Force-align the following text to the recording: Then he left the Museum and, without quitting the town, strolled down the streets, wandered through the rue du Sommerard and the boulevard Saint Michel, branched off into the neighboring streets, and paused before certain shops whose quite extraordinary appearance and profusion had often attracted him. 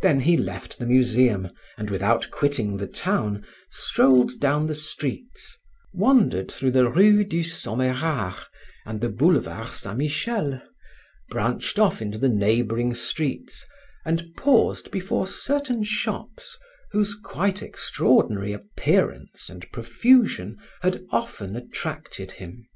Then 0.00 0.18
he 0.18 0.36
left 0.36 0.76
the 0.80 0.86
Museum 0.86 1.50
and, 1.78 1.88
without 1.88 2.32
quitting 2.32 2.78
the 2.78 2.88
town, 2.88 3.46
strolled 3.70 4.40
down 4.40 4.66
the 4.66 4.74
streets, 4.74 5.56
wandered 5.94 6.50
through 6.50 6.72
the 6.72 6.90
rue 6.90 7.22
du 7.22 7.44
Sommerard 7.44 8.34
and 8.84 9.00
the 9.00 9.08
boulevard 9.08 9.70
Saint 9.72 9.98
Michel, 9.98 10.60
branched 11.28 11.78
off 11.78 12.02
into 12.02 12.18
the 12.18 12.28
neighboring 12.28 12.92
streets, 12.92 13.64
and 14.04 14.34
paused 14.36 14.90
before 14.90 15.28
certain 15.28 15.84
shops 15.84 16.58
whose 16.90 17.14
quite 17.14 17.62
extraordinary 17.62 18.52
appearance 18.52 19.48
and 19.48 19.70
profusion 19.70 20.58
had 20.82 21.04
often 21.12 21.54
attracted 21.54 22.32
him. 22.32 22.66